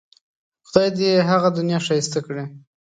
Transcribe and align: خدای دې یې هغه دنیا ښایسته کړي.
خدای 0.67 0.89
دې 0.97 1.05
یې 1.13 1.27
هغه 1.29 1.49
دنیا 1.57 1.79
ښایسته 1.85 2.19
کړي. 2.25 2.43